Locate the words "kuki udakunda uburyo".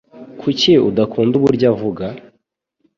0.39-1.65